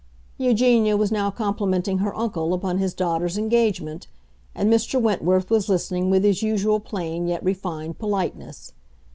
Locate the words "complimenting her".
1.29-2.17